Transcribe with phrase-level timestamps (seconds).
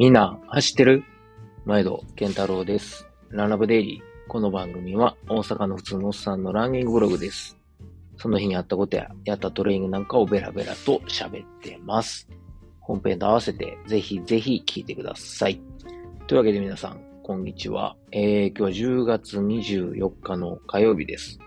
[0.00, 1.04] みんな走ってる？
[1.66, 3.06] 毎度健太郎です。
[3.28, 4.02] ランラブデイリー。
[4.28, 7.58] この番組は大阪の普通のおっさんのランニングブログです。
[8.16, 12.26] その日にあったことややったトレーニングなんかをベラベラと喋ってます。
[12.80, 15.60] 本編と合わせてぜひぜひ聞いてください。
[16.26, 17.94] というわけで皆さん、こんにちは。
[18.10, 21.38] えー、今日は10月24日の火曜日です。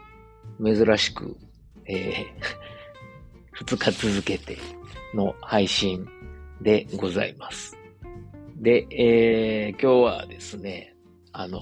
[0.63, 1.35] 珍しく、
[1.87, 4.59] えー、 2日続けて
[5.15, 6.07] の配信
[6.61, 7.82] でございます。
[8.63, 10.95] で、えー、今日はですね、
[11.33, 11.59] あの、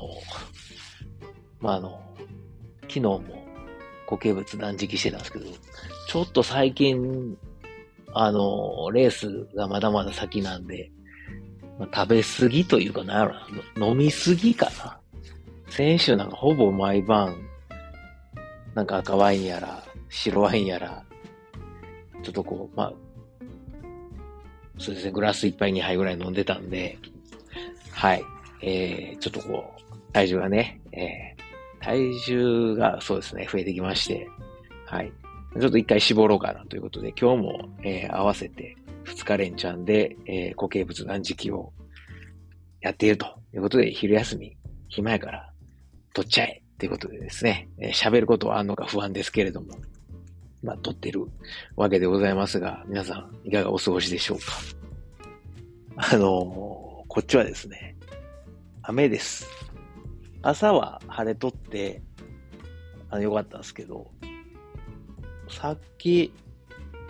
[1.60, 2.00] まあ、あの、
[2.82, 3.22] 昨日も
[4.08, 5.46] 固形物断食してたんですけど、
[6.08, 7.36] ちょっと最近、
[8.14, 10.92] あの、レースがまだまだ先なんで、
[11.80, 13.48] まあ、食べ過ぎというかな、
[13.78, 15.00] 飲み過ぎかな。
[15.70, 17.36] 先週なんかほぼ毎晩、
[18.76, 21.04] なんか赤ワインやら、白ワインやら、
[22.22, 22.94] ちょっとこう、まあ、
[24.82, 26.98] そうですね、グラス一杯二杯ぐらい飲んでたんで、
[27.92, 28.24] はい。
[28.64, 34.28] えー、ちょっとこう、体重がね、えー、体重がそうですね、増えてきまして、
[34.88, 35.14] はい。
[35.60, 41.74] ちょっと一回絞ろうかなということで、今日も、えー、合わせて二日連チャンで、えー、固形物断食を
[42.82, 45.54] やっているということで、昼休み、暇やから、
[46.14, 49.76] 取っちゃえということでですね、えー、喋ることはあるのか不安ですけれども、
[50.64, 51.26] まあ、撮ってる
[51.76, 54.46] わけでございますが、皆さん、いかがお過ごしでしょうか
[56.14, 56.32] あのー、
[57.08, 57.96] こっちはですね、
[58.84, 59.48] 雨です。
[60.42, 62.02] 朝は晴れとって、
[63.10, 64.12] あの、よかったんですけど、
[65.50, 66.34] さっき、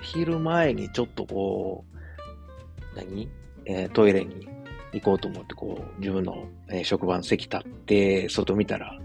[0.02, 3.30] 昼前にちょっとこう、何？
[3.66, 4.48] えー、トイレに
[4.92, 8.98] 行こうと思って、こう、自分の、えー、職場の席立って、外見たら、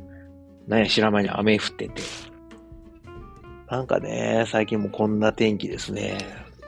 [0.66, 2.02] なんや知らん間に雨降ってて、
[3.68, 6.18] なんかね、最近もこんな天気ですね。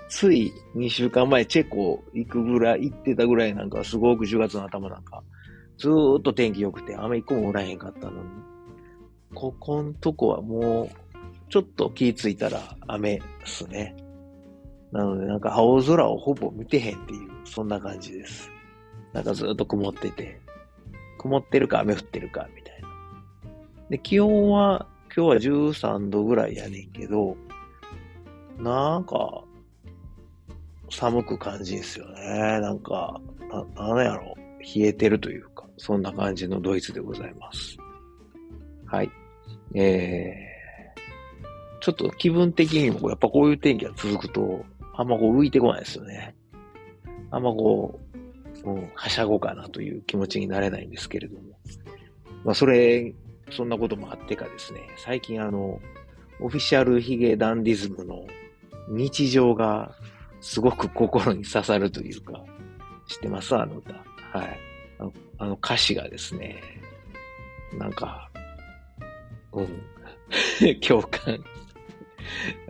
[0.08, 5.22] つい2週間前、チェコ行くぐらい、行ってたぐらいなんか、すごく10月の頭なんか、
[5.78, 8.28] ずーっと天気良くて、雨一個も降らへんかったのに、
[9.34, 10.88] ここんとこはもう、
[11.50, 13.94] ちょっと気ぃついたら雨っすね。
[14.90, 18.50] なので、なんか青空をほぼ見てへんっていう、そんな感じです。
[19.12, 20.40] なんかずーっと曇ってて、
[21.18, 22.88] 曇ってるか雨降ってるか、みたいな。
[23.90, 24.86] で、気温は、
[25.18, 25.36] 今日は
[25.82, 27.36] 13度ぐらいやねんけど、
[28.56, 29.42] なんか、
[30.90, 32.60] 寒く感じんすよね。
[32.60, 33.20] なんか、
[33.74, 34.36] な、なんやろ。
[34.60, 37.76] 冷えてるというか、そんな感じのドイツでございます。
[38.86, 39.10] はい。
[39.74, 44.64] えー、ちょっと気分的にも、やっぱこういう天気が続くと、
[44.94, 46.36] あんまこう浮いてこないですよね。
[47.32, 47.98] あんまこ
[48.64, 51.42] う、うん、はしゃごかなという気持ちになれないんですけれども。
[52.44, 53.16] まあ、それ、
[53.50, 55.80] そんなこともあってかですね、最近あの、
[56.40, 58.26] オフィシャルヒゲダンディズムの
[58.88, 59.92] 日常が
[60.40, 62.44] すごく心に刺さるというか、
[63.08, 63.56] 知ってます？
[63.56, 63.92] あの歌。
[63.92, 64.60] はい。
[64.98, 66.60] あのあの歌詞がですね、
[67.76, 68.30] なんか、
[69.52, 69.68] うん、
[70.80, 71.42] 共感。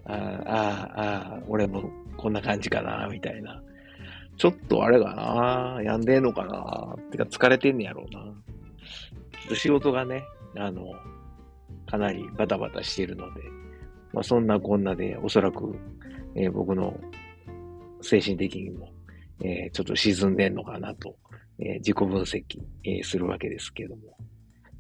[0.07, 3.61] ああ、ああ、俺もこんな感じかな、みたいな。
[4.37, 9.55] ちょっとあれかな、病んでんのかな、てか疲れてんねやろうな。
[9.55, 10.25] 仕事がね、
[10.57, 10.93] あの、
[11.87, 13.43] かなりバタバタしているので、
[14.13, 15.75] まあそんなこんなでおそらく、
[16.35, 16.99] えー、僕の
[18.03, 18.91] 精神的にも、
[19.43, 21.17] えー、ちょっと沈んでんのかなと、
[21.59, 22.43] えー、自己分析、
[22.85, 24.17] え、するわけですけども。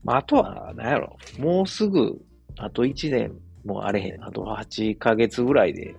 [0.04, 2.20] まあ、あとは、なんやろ、もうすぐ、
[2.56, 3.32] あと1年
[3.64, 5.94] もあれへん、あと8ヶ月ぐらいで、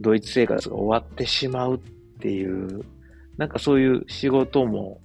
[0.00, 1.78] ドイツ生活が終わってしまうっ
[2.20, 2.82] ていう、
[3.36, 5.00] なんかそういう仕事も、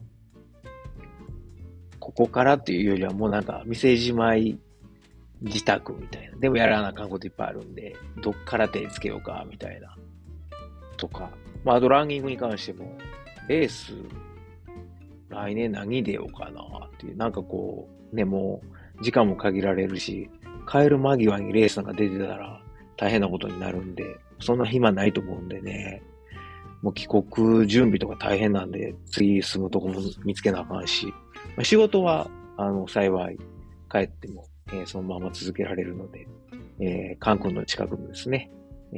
[2.07, 4.57] ここからっていうよりはもうなんか店じまい
[5.41, 6.37] 自宅みたいな。
[6.37, 9.93] でもやらなあかんこといっぱいあるんで、どっから手つけようか、みたいな。
[10.95, 11.29] とか。
[11.65, 12.97] まあ、あとランニングに関しても、
[13.49, 13.93] レース、
[15.27, 18.61] 来年何出ようかなっていう、なんかこう、ね、も
[18.99, 20.29] う、時間も限られるし、
[20.65, 22.61] 帰る間際にレースなんか出てたら
[22.95, 24.03] 大変なことになるんで、
[24.39, 26.01] そんな暇ないと思うんでね、
[26.81, 31.13] もう帰国準備とか大変なんで、次住むとこも見つけなあかんし、
[31.55, 33.37] まあ、仕事は、あの、幸い、
[33.91, 36.27] 帰っても、えー、そのまま続けられるので、
[36.79, 38.51] えー、カン君の近くのですね、
[38.93, 38.97] え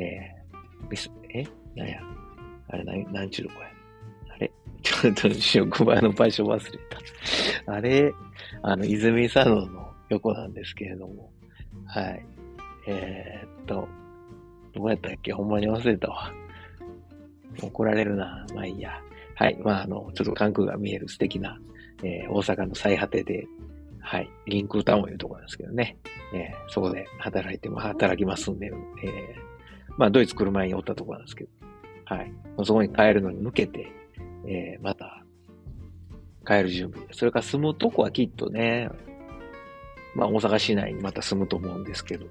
[0.83, 1.43] ー、ミス、え？
[1.75, 1.99] なんや、
[2.69, 3.69] あれ、なん、なんちゅうとこや。
[4.35, 4.51] あれ？
[4.81, 6.59] ちょっと職場の場所忘れ
[7.65, 7.71] た。
[7.73, 8.13] あれ、
[8.63, 11.31] あの、泉佐野の横なんですけれども、
[11.85, 12.25] はい。
[12.87, 13.87] えー、っと、
[14.73, 15.33] どこやったっけ？
[15.33, 16.31] ほんまに忘れたわ。
[17.61, 18.45] 怒られるな。
[18.55, 19.01] まあいいや。
[19.35, 19.57] はい。
[19.63, 21.59] まあ、あの、ちょっと関空が見える素敵な、
[22.03, 23.47] えー、大阪の最果てで、
[24.01, 24.29] はい。
[24.47, 25.97] リンクタウンいうところなんですけどね。
[26.33, 28.73] えー、そこで働いても、働きますんで、えー、
[29.97, 31.49] まあ、ドイツ来る前におったところなんですけど、
[32.05, 32.33] はい。
[32.63, 33.87] そこに帰るのに向けて、
[34.47, 35.23] えー、また、
[36.45, 37.05] 帰る準備。
[37.11, 38.89] それから住むとこはきっとね、
[40.15, 42.25] まあ大阪市内にまた住むと思うんですけど、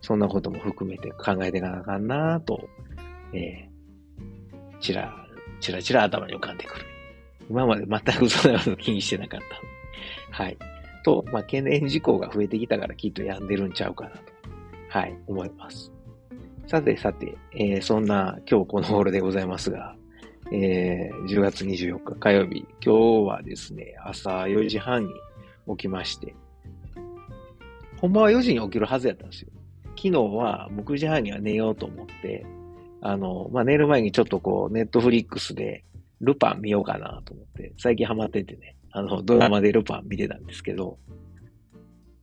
[0.00, 2.68] そんなことも含めて考えていかなあかんなと、
[3.32, 5.12] えー、ちら、
[5.60, 6.86] ちらちら頭に浮かんでくる。
[7.48, 9.40] 今まで全くそんなこと気にしてなかっ
[10.32, 10.42] た。
[10.42, 10.58] はい。
[11.04, 14.18] と、まあ、懸念事項が増えてきたからきっと病んでるんちゃうかなと、
[14.88, 15.92] はい、思います。
[16.66, 19.94] さてさて、えー、そんな今日この頃でございますが、
[20.50, 25.12] えー、10月24日火曜日、今日はですね、朝4時半に
[25.68, 26.34] 起きまして、
[28.00, 29.48] ほんまは4時に起きるはずやったんですよ。
[29.96, 32.44] 昨日はもう9時半には寝ようと思って、
[33.00, 35.84] あの、まあ、寝る前にちょっとこう、ネットフリックスで
[36.20, 40.98] ルパン見ようかなと思って、最近ハマっててね、あの、ドラマでルパン見てたんですけど、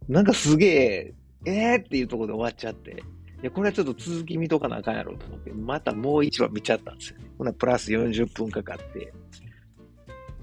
[0.07, 1.13] なんかすげえ、
[1.45, 7.25] えーっていうところで終わっちゃって、いや、これはちょっと続き見とかなあかんやろうと思って、またもう一話見ちゃったんですよね。
[7.37, 9.13] ほな、プラス40分かかって、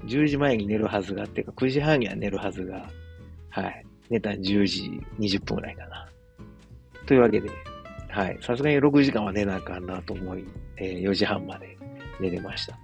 [0.06, 2.88] 10時前に寝るはずが、っていうか9時半には寝るはずが、
[3.50, 3.84] はい。
[4.08, 6.08] 寝た10時20分ぐらいかな。
[7.06, 7.50] というわけで、
[8.08, 8.38] はい。
[8.42, 10.44] さすがに6時間は寝なあかんなと思い、
[10.76, 11.78] えー、4時半まで
[12.20, 12.78] 寝れました。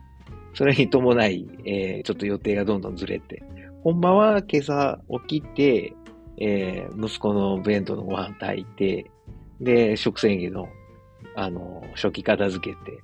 [0.57, 3.43] それに伴い、えー、ちょっと予定がどんどんずれて、
[3.85, 4.99] ほんまは今朝
[5.29, 5.93] 起きて、
[6.39, 9.11] えー、息子の弁当のご飯炊いて、
[9.61, 10.71] で、食洗機の、
[11.35, 13.03] あの、初期片付けて、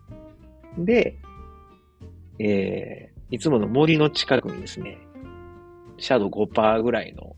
[0.78, 1.18] で、
[2.38, 4.96] えー、いつもの森の近くにですね、
[5.98, 7.36] シャドウ5%ぐらいの、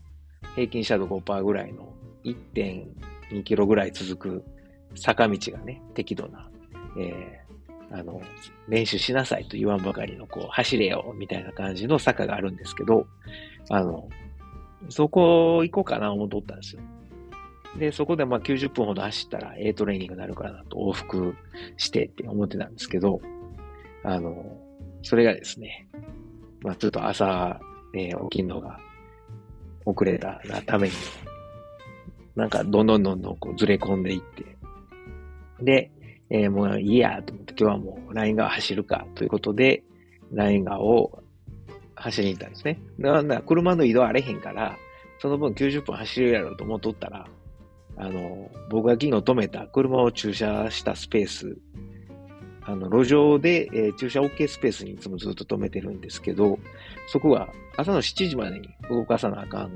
[0.55, 4.45] 平均シャドウ5%ぐらいの1.2キロぐらい続く
[4.95, 6.49] 坂道がね、適度な、
[6.97, 7.44] え
[7.91, 8.21] あの、
[8.67, 13.07] 練習しなさいと言わんばかりの、こう、走れよ、みたいな感じの坂があるんですけど、
[13.69, 14.09] あの、
[14.89, 16.81] そこ行こうかな思っとったんですよ。
[17.77, 21.35] で、そこでまあ90分ほど走ったら A トレーニングになるからなと往復
[21.77, 23.19] してって思ってたんですけど、
[24.03, 24.57] あの、
[25.01, 25.87] それがですね、
[26.61, 27.59] まあちょっと朝、
[27.93, 28.79] ね、起きるのが
[29.85, 30.93] 遅れたために、
[32.35, 34.57] なんかどんどんどんどんこうずれ込んでいって、
[35.61, 35.91] で、
[36.29, 39.83] えー、もういいやと思って今日はもうライン川走るかということで、
[40.31, 41.23] ライン川を
[41.95, 42.79] 走りに行ったんですね。
[42.99, 44.77] だから車の移動あれへんから、
[45.19, 47.27] その分90分走るやろうと思っとったら、
[47.97, 51.57] あの、僕が昨日止めた車を駐車したスペース、
[52.63, 56.59] あの、路上で、えー、駐車 OK スペースにいつもずっと止めてるんですけど、
[57.07, 57.47] そこが
[57.77, 59.69] 朝の7時までに動かさなあかんっ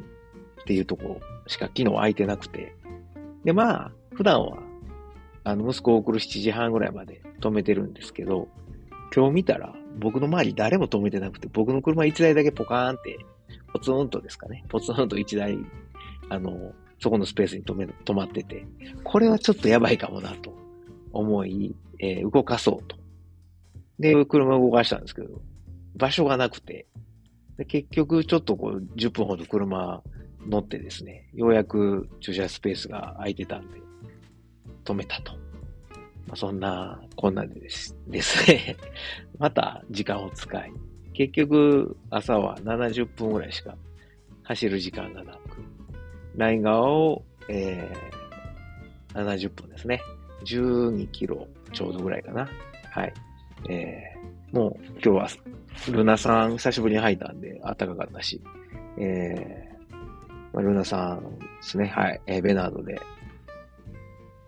[0.65, 2.75] ていうところしか昨日空いてなくて。
[3.45, 4.57] で、まあ、普段は
[5.43, 8.47] あの、息子を送る7時半ぐらいまで止めてるんですけど、
[9.15, 13.17] 今日見たら、僕の周り誰も止めてなくて、僕の車1台だけポカーンって、
[13.73, 15.57] ポツンとですかね、ポツンと1台、
[16.29, 18.65] あの、そこのスペースに止め、止まってて、
[19.03, 20.53] これはちょっとやばいかもなと
[21.11, 22.97] 思い、えー、動かそうと。
[23.99, 25.41] で、車を動かしたんですけど、
[25.95, 26.87] 場所がなくて、
[27.57, 30.01] で結局ちょっとこう10分ほど車
[30.47, 33.81] 乗ってですね、ようやく駐車スペースが空いてたんで、
[34.89, 35.33] 止めたと。
[36.27, 38.75] まあ、そんなこんなでですですね
[39.39, 40.71] また時間を使い、
[41.13, 43.75] 結局朝は70分ぐらいしか
[44.43, 45.39] 走る時間がなく、
[46.35, 50.01] ライン側を、えー、70分ですね。
[50.45, 52.47] 12キロちょうどぐらいかな。
[52.91, 53.13] はい。
[53.69, 55.27] えー、もう今日は
[55.91, 58.41] ルナさん久しぶりに入ったんで暖かかったし、
[58.97, 59.95] えー、
[60.53, 61.87] まあ、ルナさんですね。
[61.87, 62.21] はい。
[62.27, 62.99] えー、ベナードで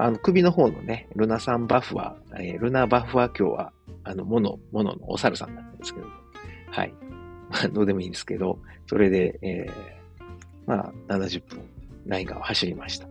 [0.02, 6.08] あの、首の方のね、ルナさんバフは、えー、ルナバフは今日は、あの、モノ、モノのお猿さんなんですけど、
[6.72, 6.94] はい。
[7.52, 9.72] まあ、どうでもいいんですけど、それで、えー、
[10.66, 11.62] まあ、70分、
[12.08, 13.08] ライン川を走りました。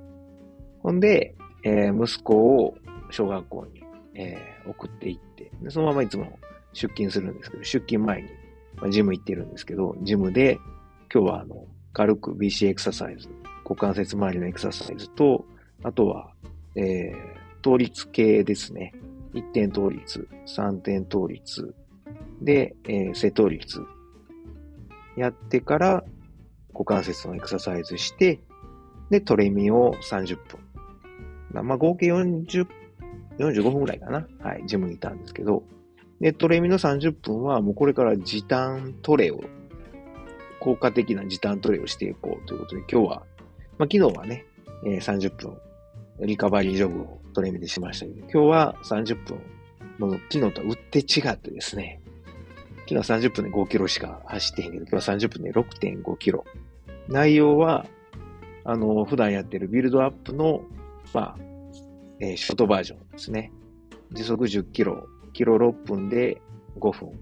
[0.82, 2.74] ほんで、えー、息子を
[3.10, 6.40] 小学校に、えー、送っていってで、そのままいつも
[6.72, 8.28] 出勤するんですけど、出勤前に、
[8.74, 10.58] まあ、ジム行ってるんですけど、ジムで、
[11.14, 13.28] 今日はあの、軽く BC エクササイズ、
[13.62, 15.44] 股関節周りのエクササイズと、
[15.84, 16.32] あとは、
[16.76, 18.94] えー、倒立系ですね。
[19.34, 21.74] 1点倒立、3点倒立、
[22.40, 23.80] で、えー、正倒立。
[25.16, 26.04] やってから、
[26.72, 28.40] 股関節のエクササイズして、
[29.10, 31.64] で、トレミを30分。
[31.64, 32.66] まあ、合計40、
[33.38, 34.26] 45分くらいかな。
[34.40, 35.64] はい、ジムにいたんですけど、
[36.20, 39.42] で、トレミの30分は、もうこれから時短トレを、
[40.60, 43.16] 効果的な時短トレをしていこうということで、今日は、
[43.78, 44.44] まあ、昨日はね、
[44.84, 45.56] えー、30分
[46.20, 49.38] リカバリージョグをトレミでしましたけど、今日は30分、
[49.98, 52.00] もう昨日とは打って違ってですね、
[52.88, 56.44] 昨日は30分で5キロしか走ってへんけど、今日は30分で6.5キロ。
[57.08, 57.86] 内容は、
[58.64, 60.62] あの、普段やってるビルドアップの、
[61.14, 61.36] まあ、
[62.20, 63.52] えー、ショートバージョンですね。
[64.12, 66.40] 時速10キロ、キロ6分で
[66.78, 67.12] 5分。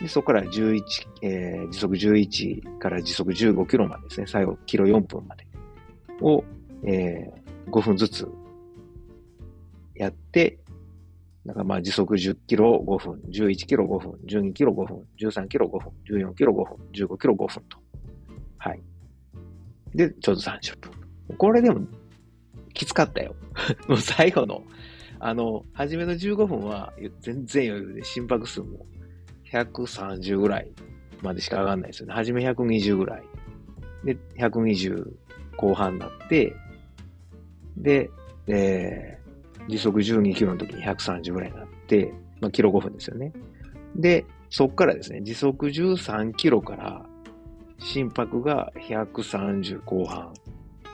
[0.00, 0.82] でそこから11、
[1.22, 5.46] えー、時速11から時速15キロまでですね、最後、キロ4分まで
[6.20, 6.42] を、
[6.84, 7.39] えー、
[7.70, 8.28] 5分ずつ
[9.94, 10.58] やって、
[11.44, 17.78] なんかまあ時速10キロ5分、11キロ5分、12キロ5分、13キロ5分、14キロ5分、15キロ5分と。
[18.58, 18.82] はい。
[19.94, 20.92] で、ちょうど30分。
[21.38, 21.86] これでも、
[22.74, 23.34] きつかったよ。
[23.88, 24.62] もう最後の、
[25.18, 28.86] あの、初めの15分は全然余裕で心拍数も
[29.50, 30.70] 130ぐらい
[31.22, 32.14] までしか上がんないですよね。
[32.14, 33.22] 初め120ぐらい。
[34.04, 35.10] で、120
[35.56, 36.54] 後半になって、
[37.82, 38.10] で、
[38.46, 43.32] えー、時速12キロの時に130ぐらいになって、まあ、キロ5分ですよね。
[43.96, 47.04] で、そっからですね、時速13キロから
[47.78, 50.32] 心拍が130後半。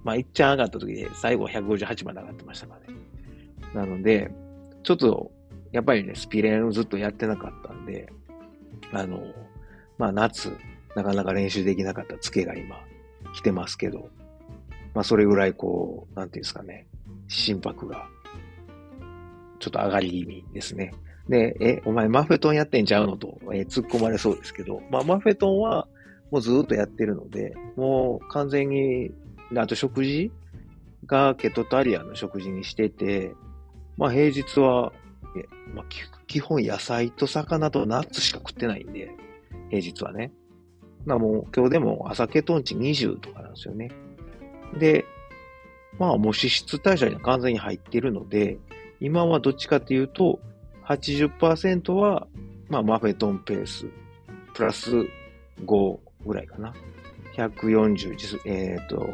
[0.02, 2.98] まあ、いっちゃん上がった時で、最後は158まで上がってましたからね。
[3.74, 4.30] なので、
[4.82, 5.30] ちょっと、
[5.72, 8.12] やっぱりね、スピレンをずっとやってなかったんで、
[8.92, 9.22] あの、
[9.98, 10.56] まあ、夏、
[10.96, 12.80] なかなか練習できなかったツケが今、
[13.34, 14.10] 来てますけど、
[14.94, 16.86] まあ、それぐらいこう、なんていうんですかね、
[17.28, 18.08] 心拍が、
[19.60, 20.92] ちょっと上がり気味ですね。
[21.28, 25.86] で、え、お前マフェトンやってんちゃうのと、え突っ込まれそうですけど、まあ、マフェトンは
[26.30, 29.12] もうずっとやってるので、もう完全に、
[29.56, 30.32] あと食事
[31.06, 33.32] がケトタリアの食事にしてて、
[33.96, 34.92] まあ平日は、
[35.74, 35.84] まあ、
[36.26, 39.10] 基本野菜と魚とナッツしか食ってないんで、
[39.68, 40.32] 平日はね。
[41.06, 43.90] まあもう今日でも朝ケトン値20とかなんですよね。
[44.78, 45.04] で、
[45.98, 48.58] まあもう脂質代謝には完全に入ってるので、
[49.00, 50.40] 今はどっちかというと、
[50.86, 52.26] 80%は、
[52.68, 53.86] まあマフェトンペース、
[54.54, 54.90] プラス
[55.64, 56.74] 5ぐらいかな。
[57.36, 59.08] 140、えっ、ー、と、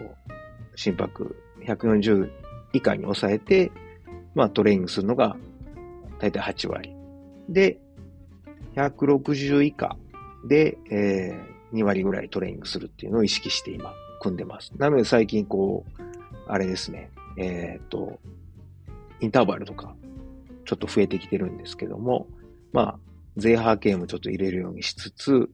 [0.74, 2.30] 心拍140
[2.72, 3.70] 以下に抑えて、
[4.34, 5.36] まあトレーニングするのが
[6.18, 6.94] 大体8割。
[7.48, 7.78] で、
[8.76, 9.96] 160以下
[10.48, 14.72] で、えー、2割ぐらいトレーニングするっていうのを意識して今組んでます。
[14.76, 16.02] なので最近こう、
[16.48, 18.18] あれですね、えっ、と、
[19.20, 19.94] インターバルとか、
[20.64, 22.26] ちょっと増えてきてるんですけども、
[22.72, 22.98] まあ、
[23.36, 25.48] ゼーハー系もちょっと入れるようにしつつ、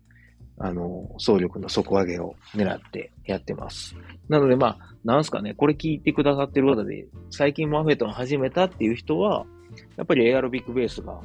[0.59, 3.97] あの、総力の底上げを狙ってやってます。
[4.29, 9.47] なのでまあ、なんすかね、これ聞いてくださってる方で、最近マフェトン始めたっていう人は、
[9.97, 11.21] やっぱりエアロビックベースが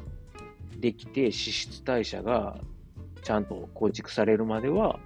[0.78, 2.58] できて、脂質代謝が
[3.22, 4.98] ちゃんと構築されるまでは、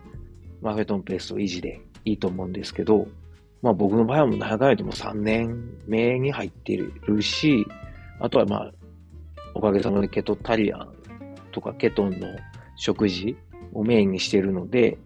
[0.60, 3.06] マフェトンペースを維持でいいと思うんですけど、
[3.62, 7.66] まあ僕の場合はもう長いでも3年目に入ってるし、
[8.20, 8.72] あとはまあ、
[9.54, 10.94] おかげさまでケトタリアン
[11.52, 12.28] とかケトンの
[12.76, 13.36] 食事
[13.72, 14.98] をメインにしてるので、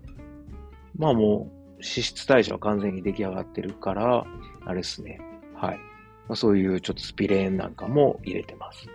[0.98, 4.26] まあもう脂質代謝は完全に出来上がってるから、
[4.64, 5.20] あれですね。
[5.54, 5.80] はい。
[6.28, 8.86] まあ、そういうちょっとスピレーンなんかも入れてます。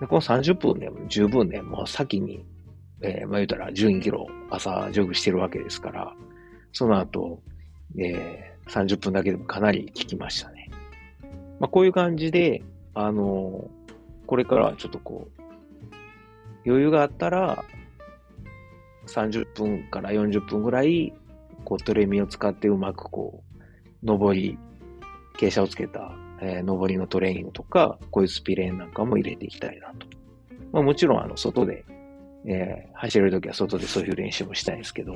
[0.00, 2.44] でこの30分でも十分ね、もう先に、
[3.02, 6.12] えー、まあ言うたら12キロ朝ジョグしてるわけですから、
[6.72, 7.40] その後、
[7.98, 10.70] えー、30分だけでもかなり効きましたね。
[11.60, 12.62] まあこういう感じで、
[12.94, 15.42] あのー、これからちょっとこう、
[16.66, 17.64] 余裕があったら、
[19.06, 21.12] 30分から40分ぐらい、
[21.64, 23.42] こう、トレミを使ってうまくこ
[24.02, 24.58] う、上り、
[25.38, 30.06] 傾斜をつけた、えー、上りのトレーニングとか、こういうスピレーンなんかも入れていきたいなと。
[30.72, 31.84] まあもちろん、あの、外で、
[32.44, 35.14] えー、走れるときは外でそういう練習もしたいんですけど、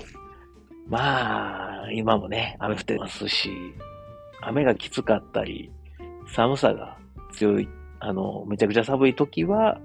[0.89, 3.51] まあ、今もね、雨降ってますし、
[4.41, 5.71] 雨がきつかったり、
[6.33, 6.97] 寒さが
[7.33, 7.69] 強い、
[7.99, 9.81] あの、めちゃくちゃ寒い時は、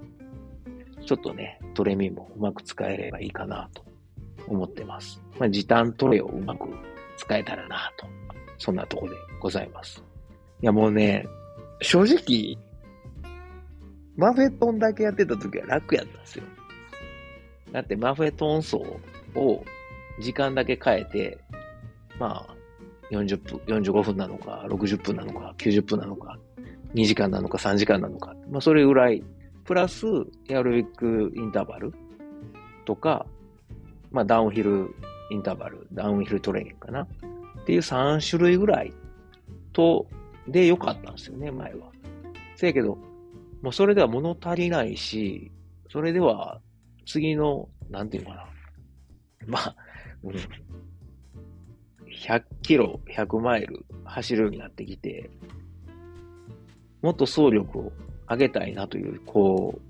[1.04, 3.84] ちょっとね、トレミもうまく使えればいいかなと
[4.46, 5.20] 思ってます。
[5.40, 6.68] まあ、時短トレをうまく
[7.16, 8.06] 使えたらなと。
[8.58, 10.04] そんなとこでございます。
[10.62, 11.26] いやもうね、
[11.80, 12.56] 正直、
[14.16, 16.44] マフェトンだけやってた時は楽やったんですよ。
[17.72, 18.78] だってマフェトン層
[19.34, 19.64] を
[20.20, 21.38] 時間だけ変えて、
[22.18, 22.54] まあ、
[23.10, 26.38] 40分、45分なのか、60分なのか、90分なのか、
[26.94, 29.24] 2時間なのか、3時間なのか、まあ、それぐらい、
[29.64, 30.06] プラス、
[30.48, 31.92] エアロビックインターバル
[32.84, 33.26] とか、
[34.12, 34.94] まあ、ダウンヒル
[35.30, 37.02] インターバル、ダウンヒルトレーニングかな。
[37.02, 38.92] っていう3種類ぐらい
[39.72, 40.06] と、
[40.48, 41.90] で良かったんですよね、前は。
[42.56, 42.98] せやけど、
[43.62, 45.52] もうそれでは物足りないし、
[45.90, 46.60] それでは
[47.06, 48.46] 次の、なんていうのかな。
[49.46, 49.76] まあ、
[50.22, 50.32] うん。
[52.08, 55.30] 100キロ、100マイル走るようになってきて、
[57.02, 57.92] もっと走力を
[58.28, 59.80] 上げたいなという、こう、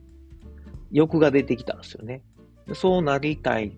[0.91, 2.23] 欲が出てきたんですよね。
[2.75, 3.77] そうなりたい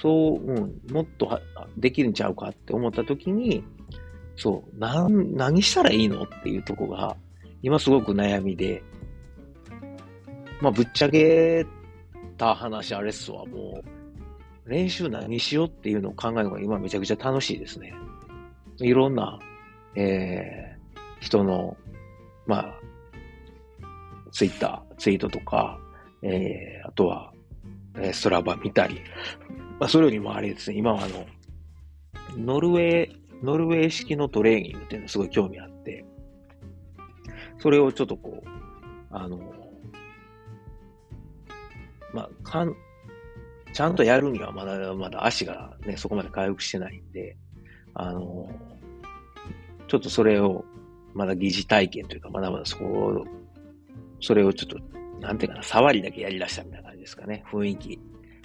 [0.00, 1.40] そう、うん、もっと
[1.76, 3.64] できるんちゃうかって思った時に、
[4.36, 7.16] そう、なん、何したらいいのっていうとこが、
[7.62, 8.82] 今すごく悩みで、
[10.60, 11.66] まあ、ぶっちゃけ
[12.36, 13.82] た話あれっすわ、も
[14.66, 17.94] う、練習何しようっていうのを考えるのが今めちゃくちゃ楽しいですね。
[18.80, 19.38] いろんな、
[19.94, 21.76] えー、人の、
[22.46, 22.74] まあ、
[24.32, 25.78] ツイッター、ツイートとか、
[26.22, 27.32] えー、あとは、
[27.96, 29.00] えー、ストラバ見たり、
[29.78, 31.26] まあ、それよりもあれですね、今はあの、
[32.36, 36.04] ノルウェー、ノルウェー式のトレーニングっていうのすごい興味あって、
[37.58, 38.48] それをちょっとこう、
[39.10, 39.38] あの、
[42.12, 42.74] まあ、かん、
[43.72, 47.36] ちゃんとやるにはまだまだ足がね、そこまで回復してないんで、
[47.94, 48.48] あの、
[49.88, 50.64] ちょっとそれを、
[51.14, 53.26] まだ疑似体験というか、まだまだそこ
[54.20, 54.78] それをちょっと、
[55.20, 58.00] なんていうかな、触りだけやり出したみたいな感じですかね、雰囲気。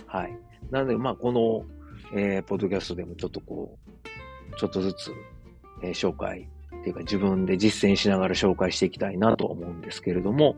[0.05, 0.37] はい。
[0.69, 1.65] なので、まあ、この、
[2.13, 3.91] えー、ポッドキャストでもちょっとこう、
[4.57, 5.11] ちょっとずつ、
[5.83, 6.47] えー、紹介
[6.81, 10.55] っていうか自分で実践しながら紹介していきたいなと思うんですけれども、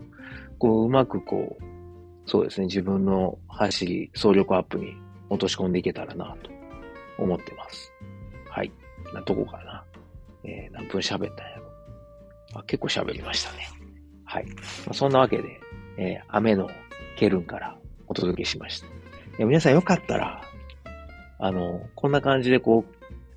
[0.58, 1.64] こう、うまくこう、
[2.26, 4.96] そうですね、自分の走り、走力アップに
[5.30, 6.50] 落とし込んでいけたらなと
[7.18, 7.92] 思ってます。
[8.50, 8.72] はい。
[9.14, 9.84] なとこかな。
[10.46, 11.64] えー、何分喋ったんやろ。
[12.56, 13.68] あ、結構喋りましたね。
[14.26, 14.46] はい。
[14.46, 14.52] ま
[14.92, 15.60] あ、そんなわけで、
[15.98, 16.70] えー、雨の
[17.18, 18.88] ケルンからお届けしました。
[18.88, 18.90] い
[19.40, 20.42] や皆さんよかったら、
[21.40, 22.93] あの、こんな感じでこう、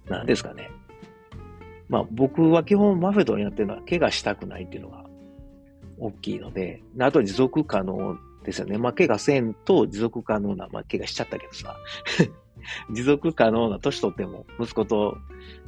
[0.09, 0.71] なんですかね。
[1.89, 5.05] まあ僕は基本マフェットにやってるのは怪我したくないっていうのが
[5.99, 8.79] 大きいので、あと持続可能ですよね。
[8.79, 11.77] まあ怪我せんと持続可能な、まあ怪我しちゃったけどさ、
[12.91, 15.17] 持続可能な年取っても息子と、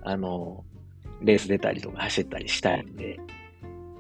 [0.03, 0.65] あの、
[1.23, 3.19] レース出たりとか走ったりしたいんで、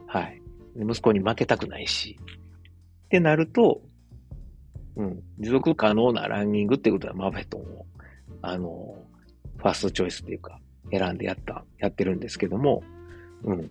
[0.07, 0.40] はい。
[0.76, 2.18] 息子に負けたくないし。
[3.07, 3.83] ってなると、
[4.97, 7.87] うん、持続可能なランニングっていうことはマフェットも、
[8.42, 8.97] あの、
[9.58, 10.59] ファーストチョイスっていうか、
[10.90, 12.83] 選んでやった、やってるんですけども、
[13.44, 13.70] うん。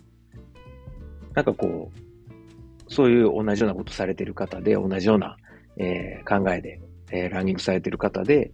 [1.34, 5.38] なんかこう、そういう同じようなことされてる方で、同じような、
[5.78, 6.80] えー、考えで、
[7.12, 8.52] えー、ランニングされてる方で、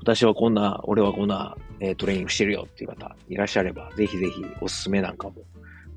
[0.00, 5.34] 私はこんな、俺はこんな、えー、トレーニングしてるよっていう方いらっしゃれば、ぜひぜひおすすめなんかも、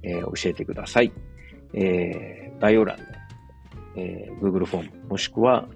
[0.03, 1.12] えー、教えてください。
[1.73, 3.03] えー、概要欄の、
[3.95, 5.67] えー、Google フォーム、もしくは、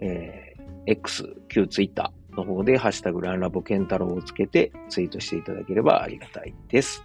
[0.00, 7.02] えー、X、旧 Twitter の方で、ハッシュタグランラボケンタロウをつけてツイートしていただければありがたいです。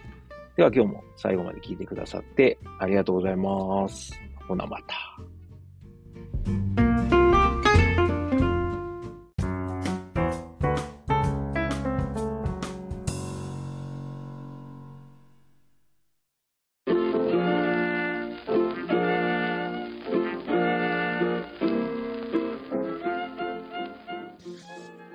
[0.56, 4.12] では今日も最後まで聞いてくださってありがとうございます。
[4.48, 6.81] ほなまた。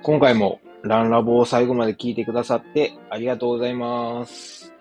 [0.07, 4.73] 今回もランラボを最後まで聞いてくださってありがとうございます。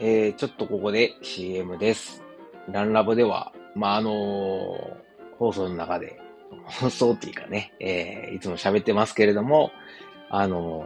[0.00, 2.24] えー、ちょっとここで CM です。
[2.72, 6.18] ランラボでは、まあ、あのー、放送の中で、
[6.64, 9.72] 放送っていうかね、えー、いつも喋ってますけれども、
[10.30, 10.84] あの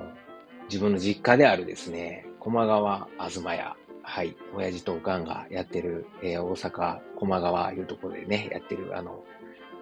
[0.62, 9.22] ー、自分の実家であるですね、駒川あずま屋、はい、親父とおかんがやってる、えー、大阪駒川いうところでね、やってる、あの、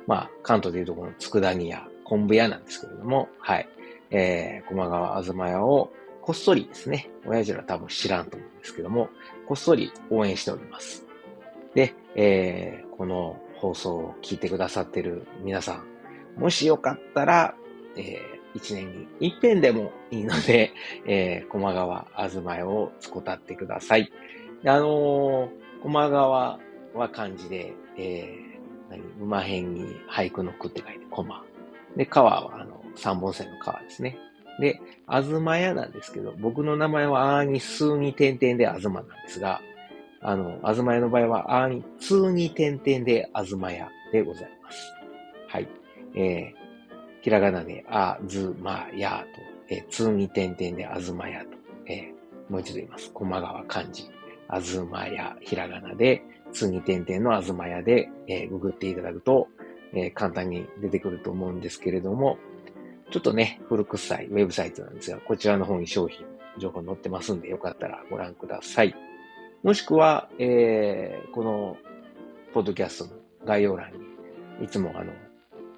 [0.06, 3.68] まあ、関東でいうところの佃煮屋、昆布屋なんですけれども、はい。
[4.10, 9.08] えー、駒川あずま屋をこっそりですね、親父ら多分知らんと思うんですけども、
[9.46, 11.06] こっそり応援しております。
[11.74, 15.84] で、えー、この放送を聞いてくださってる皆さ
[16.36, 17.54] ん、もしよかったら、
[17.96, 20.72] えー、一年に一遍でもいいので、
[21.06, 24.12] えー、駒川あずま屋をつこたってください。
[24.64, 26.58] あのー、駒川
[26.92, 29.02] は漢字で、えー、何？
[29.20, 31.49] 馬辺に俳句の句って書いて、駒。
[31.96, 34.18] で、川は、あの、三本線の川ですね。
[34.60, 39.60] で、あずまやなんですけど、僕の名前はあーに数に点々であずまなんですが、
[40.20, 44.92] あの、あずまやの場合はあーに通に点々であずまやでございます。
[45.48, 45.68] はい。
[46.14, 49.24] えー、ひらがなであずまや
[49.68, 51.48] と、えー、通に点々であずまやと、
[51.86, 53.10] えー、もう一度言います。
[53.12, 54.10] 駒川漢字。
[54.48, 56.22] あずまや、ひらがなで、
[56.52, 59.46] 通に点々のあずまやで、えー、ググっていただくと、
[59.94, 62.38] えー、簡単に出てくると思うんですけれども、
[63.10, 66.24] ちょっとね、古臭いウェブサイトなんですが、こちらの方に商品、
[66.58, 68.94] 情報載ってますんで、よかったらご覧ください。
[69.62, 71.76] もしくは、えー、この、
[72.54, 75.12] ポッドキャストの概要欄に、いつもあの、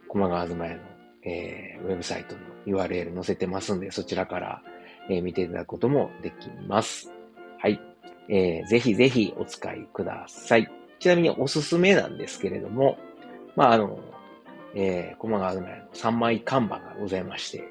[0.09, 0.83] 駒川東屋の、
[1.25, 4.62] えー、ウェブサイトの URL 載せてますんで、そちらから、
[5.09, 7.11] えー、見ていただくこともできます。
[7.59, 7.81] はい。
[8.29, 10.70] えー、ぜひぜひお使いください。
[10.98, 12.98] ちなみにおすすめなんですけれども、
[13.57, 13.99] まあ、あの、
[14.75, 17.65] えー、駒川東の三枚看板がございまして、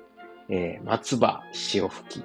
[0.50, 1.42] えー、松葉
[1.74, 2.24] 塩吹き。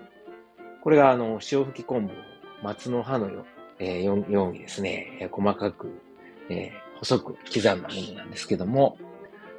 [0.83, 2.15] これがあの、塩吹き昆布を
[2.63, 3.47] 松の葉のよ,、
[3.79, 6.01] えー、ようにですね、えー、細かく、
[6.49, 8.99] えー、細く刻んだものなんですけども、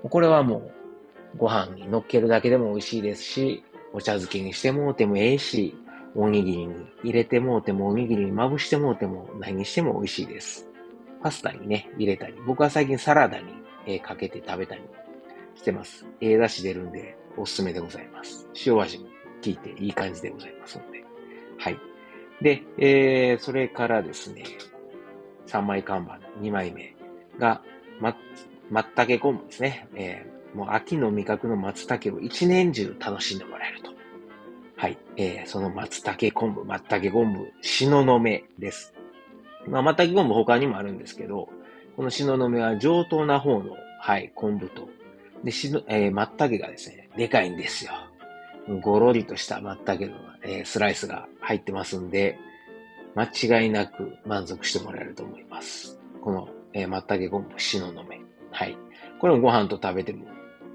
[0.03, 5.75] これはもうご飯に乗っけるだけでも美味しいですし、お茶漬けにしてもうてもええし、
[6.15, 10.67] おにぎりに入れてもうても、おにぎりにまぶしてもうても、何にしても美味しいです。
[11.21, 13.45] パスタにね、入れたり、僕は最近サラダに、
[13.88, 14.82] え、かけて食べたり
[15.56, 16.06] してます。
[16.21, 18.47] ええ出汁出るんで、おすすめでございます。
[18.65, 19.12] 塩味も効
[19.45, 21.04] いていい感じでございますので。
[21.58, 21.80] はい。
[22.41, 24.43] で、えー、それからですね、
[25.47, 26.95] 3枚看板、2枚目
[27.39, 27.62] が、
[28.00, 28.15] ま、
[28.69, 29.88] まったけ昆布ですね。
[29.95, 33.91] えー、もう秋の味覚の松茸を一年中楽しんでもらえると。
[34.76, 34.97] はい。
[35.15, 38.93] えー、その松茸昆布、松茸昆布、しののめです。
[39.67, 41.50] まあ、松茸昆布他にもあるんですけど、
[41.97, 44.88] このしののめは上等な方の、はい、昆布と、
[45.43, 47.91] で、しの、えー、松茸がですね、でかいんですよ。
[48.83, 50.12] ごろりとした松茸の、
[50.43, 52.38] えー、スライスが入ってますんで、
[53.15, 55.99] 間違いなく満足してもらえると思います。
[56.21, 58.21] この、えー、松茸昆布、しののめ。
[58.51, 58.77] はい。
[59.19, 60.27] これもご飯と食べても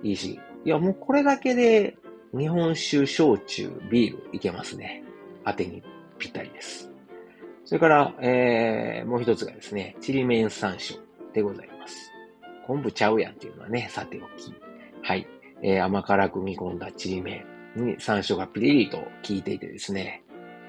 [0.02, 1.96] いいし、いや、もうこれだけで
[2.36, 5.04] 日本酒、焼酎、ビールいけますね。
[5.46, 5.84] 当てに
[6.18, 6.90] ぴったりです。
[7.64, 10.98] それから、えー、もう一つがですね、ちりめん山椒
[11.32, 12.12] でございます。
[12.66, 14.54] 昆布ちゃうやんっていうのはね、さておき。
[15.02, 15.26] はい。
[15.62, 17.44] えー、甘辛く煮込んだちりめ
[17.76, 20.22] んに山椒がピリリと効いていてですね、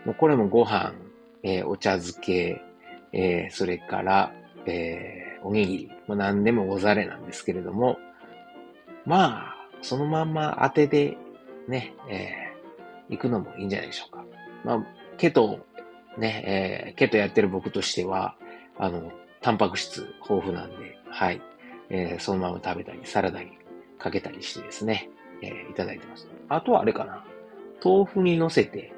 [0.06, 0.94] もうこれもご飯、
[1.42, 2.62] えー、お茶漬け、
[3.12, 4.34] えー、それから、
[4.66, 7.98] えー、おにぎり、まあ、何でもござれなんですけれども、
[9.06, 11.18] まあ、そのまんま当てで
[11.68, 14.24] ね、えー、行くのもいいんじゃないでしょうか。
[14.64, 14.86] まあ、
[15.18, 15.66] ケト、
[16.18, 18.36] ね、えー、ケトやってる僕としては、
[18.78, 19.12] あの、
[19.44, 21.42] タンパク質豊富なんで、はい。
[21.90, 23.52] えー、そのまま食べたり、サラダに
[24.00, 25.10] かけたりしてですね、
[25.42, 26.28] えー、いただいてます。
[26.50, 27.24] あとはあれかな。
[27.84, 28.94] 豆腐に乗せて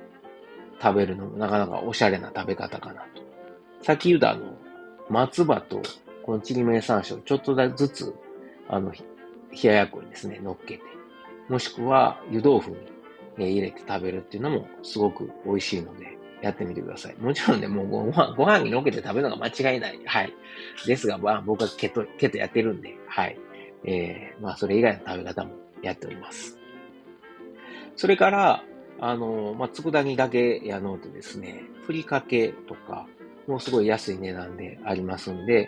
[0.81, 3.23] 食べるのもなかなかおしゃれな食べ方かなと。
[3.81, 4.53] さっき言ったあの、
[5.09, 5.81] 松葉と
[6.23, 8.15] このちりめん山椒ちょっとずつ、
[8.69, 8.99] あの、冷
[9.63, 10.83] ややっこにですね、乗っけて、
[11.49, 12.71] もしくは湯豆腐
[13.37, 17.15] に入れて食べるっていうのもすごく美味しいので、やってみてください。
[17.17, 19.99] もちろんね、もうご飯、ご飯にのけて食べるのが間違いない。
[20.05, 20.33] はい。
[20.85, 23.39] ですが、まあ、僕はケト、ケトやってるんで、はい。
[23.83, 26.59] えー、まあ、それ以外の食べ方もやっております。
[27.95, 28.63] それから、
[28.99, 33.07] あの、まあ、佃煮だけやのうとですね、ふりかけとか、
[33.47, 35.67] もうすごい安い値段でありますんで、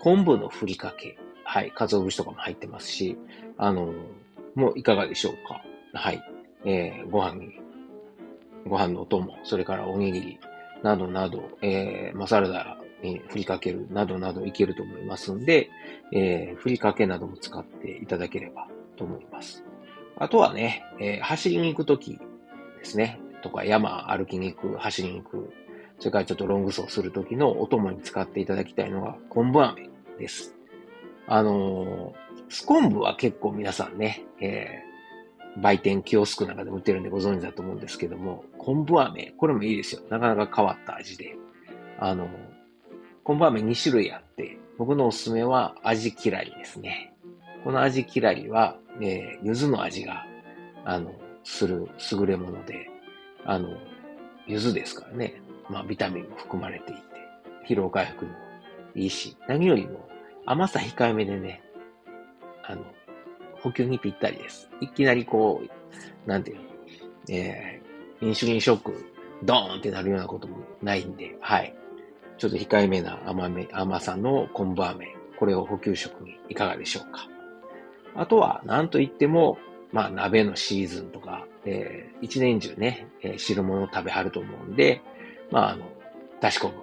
[0.00, 3.18] 昆布のふりかけ、はい、鰹節とかも入ってますし、
[3.58, 3.92] あの、
[4.54, 5.62] もういかがでしょうか。
[5.92, 6.22] はい。
[6.64, 7.60] えー、ご飯に、
[8.66, 10.40] ご飯のお供、それからおにぎり、
[10.82, 15.70] などなど、えー、マサラダに振りかけるなどなどいけると思いますんで、
[16.12, 19.64] えー、ふりかけなども使っていただければと思います。
[20.16, 22.18] あとはね、えー、走りに行くとき
[22.78, 25.52] ですね、とか山歩きに行く、走りに行く、
[25.98, 30.54] それからちょっとロング走するときのお供に使っていただきたいのが昆布飴です。
[31.26, 34.93] あのー、スコンブは結構皆さんね、えー、
[35.56, 40.02] 売店キオスクなんかで売ってるんでご存知だと思うんですけども、昆布飴、これもいいですよ。
[40.10, 41.36] なかなか変わった味で。
[41.98, 42.28] あの、
[43.22, 47.14] 昆布飴2種類あって、僕のおすすめは味きらりですね。
[47.62, 50.26] この味きらりは、えー、柚子の味が、
[50.84, 51.12] あの、
[51.44, 52.90] する優れもので、
[53.44, 53.68] あの、
[54.46, 55.40] 柚子ですからね。
[55.70, 57.02] まあ、ビタミンも含まれていて、
[57.68, 58.36] 疲労回復にも
[58.94, 60.08] いいし、何よりも
[60.46, 61.62] 甘さ控えめでね、
[62.64, 62.84] あの、
[63.64, 64.68] 補給にぴったりです。
[64.82, 66.62] いきなりこう、なんていうの、
[67.30, 69.06] えー、インシュリンショック、
[69.42, 71.74] ドーンってなるようなこともないんで、はい。
[72.36, 77.26] ちょっと控えめな甘め、甘さの昆布飴、これを補給食にいかがでしょうか。
[78.14, 79.56] あとは、なんといっても、
[79.92, 85.00] まあ、鍋のシーズンとか、えー、一年中ね、えー、汁物を食べはると思うんで、
[85.50, 85.86] まあ、あの、
[86.42, 86.74] だし昆布。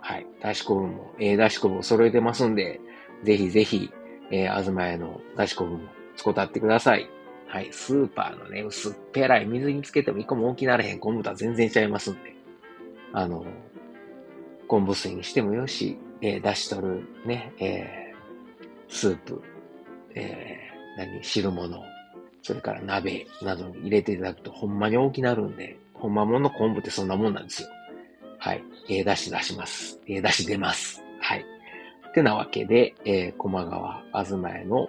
[0.00, 0.26] はい。
[0.40, 2.80] だし昆布も、えー、だし昆布を揃えてますんで、
[3.24, 3.90] ぜひぜひ、
[4.30, 7.08] えー、あずまやのだし昆布も使ってください。
[7.46, 7.68] はい。
[7.72, 12.34] スーパーのね、薄っぺらい水につけても一個も大きなれへん昆布とは全然ちゃいますんで。
[13.12, 13.44] あの、
[14.68, 19.42] 昆布水にしてもよし、えー、出し取るね、えー、スープ、
[20.14, 21.82] えー、何、汁物、
[22.42, 27.68] それから鍋などに入れていただくとほんまに大きなるんで、ほんまもの昆布ってそんなもんなんですよ。
[28.38, 28.62] はい。
[28.88, 30.00] えー、出し出します。
[30.06, 31.02] えー、出し出ます。
[31.20, 31.44] はい。
[32.08, 34.88] ってなわけで、えー、駒川あずまへの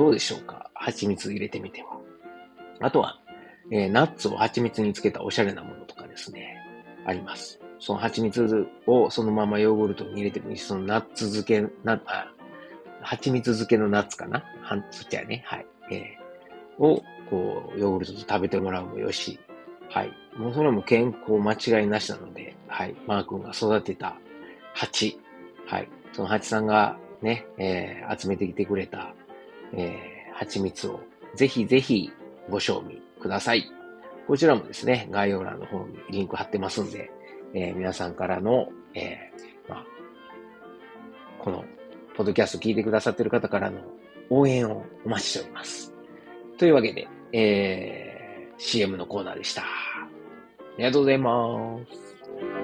[0.00, 0.70] どうでしょうか？
[0.72, 2.00] 蜂蜜入れてみても。
[2.80, 3.20] あとは、
[3.70, 6.56] えー、ナッツを蜂蜜につけたおしゃれなものとかですね、
[7.04, 7.60] あります。
[7.78, 12.32] その蜂蜜をそのままヨーグルトに入れてもいいし、そのナッツ漬け、な、あ、
[13.02, 14.42] 蜂蜜漬けのナッツかな？
[14.62, 15.42] はん、そっちやね。
[15.44, 15.66] はい。
[15.92, 19.38] えー、を、こう、ヨーグルトと食べてもらうもよし。
[19.90, 20.10] はい。
[20.34, 22.94] もうそれも健康間違いなしなので、はい。
[23.06, 24.16] マー君が育てた
[24.72, 25.20] 蜂。
[25.66, 25.88] はい。
[26.14, 29.14] その蜂さんがね、えー、集めてきてくれた、
[29.74, 31.00] えー、蜂蜜を
[31.34, 32.12] ぜひぜひ
[32.48, 33.70] ご賞味ください。
[34.26, 37.10] こちらもですね、概要欄の方にリンク貼ってますんで、
[37.54, 39.86] えー、皆さんからの、えー、まあ、
[41.38, 41.64] この、
[42.16, 43.80] ポッドキャスト聞いてくださってる方からの
[44.28, 45.92] 応援をお待ちしております。
[46.58, 49.62] というわけで、えー、CM のコーナーでした。
[49.62, 49.66] あ
[50.78, 52.59] りがとうございます。